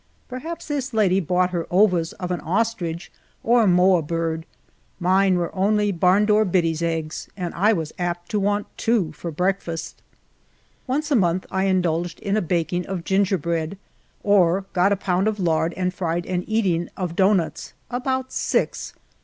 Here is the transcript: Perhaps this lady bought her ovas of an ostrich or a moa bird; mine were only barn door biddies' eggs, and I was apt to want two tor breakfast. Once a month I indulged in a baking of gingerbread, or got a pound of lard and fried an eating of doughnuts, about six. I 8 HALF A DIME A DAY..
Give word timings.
Perhaps 0.27 0.67
this 0.67 0.95
lady 0.95 1.19
bought 1.19 1.51
her 1.51 1.67
ovas 1.69 2.13
of 2.13 2.31
an 2.31 2.39
ostrich 2.39 3.11
or 3.43 3.61
a 3.61 3.67
moa 3.67 4.01
bird; 4.01 4.47
mine 4.99 5.37
were 5.37 5.53
only 5.55 5.91
barn 5.91 6.25
door 6.25 6.43
biddies' 6.43 6.81
eggs, 6.81 7.29
and 7.37 7.53
I 7.53 7.71
was 7.73 7.93
apt 7.99 8.27
to 8.31 8.39
want 8.39 8.65
two 8.77 9.11
tor 9.13 9.29
breakfast. 9.29 10.01
Once 10.87 11.11
a 11.11 11.15
month 11.15 11.45
I 11.51 11.65
indulged 11.65 12.19
in 12.21 12.35
a 12.35 12.41
baking 12.41 12.87
of 12.87 13.03
gingerbread, 13.03 13.77
or 14.23 14.65
got 14.73 14.91
a 14.91 14.95
pound 14.97 15.27
of 15.27 15.39
lard 15.39 15.71
and 15.77 15.93
fried 15.93 16.25
an 16.25 16.45
eating 16.47 16.89
of 16.97 17.15
doughnuts, 17.15 17.73
about 17.91 18.33
six. 18.33 18.55
I 18.57 18.57
8 18.57 18.65
HALF 18.65 18.95
A 18.95 18.95
DIME 18.95 19.03
A 19.03 19.09
DAY.. 19.09 19.11